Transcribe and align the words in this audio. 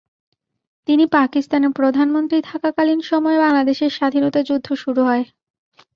তিনি 0.87 1.03
পাকিস্তানের 1.15 1.71
প্রধানমন্ত্রী 1.71 2.37
থাকাকালীন 2.43 2.99
সময়ে 3.01 3.37
বাংলাদেশের 3.37 3.91
স্বাধীনতা 3.97 4.39
যুদ্ধ 4.43 4.67
শুরু 4.75 5.01
হয়। 5.03 5.23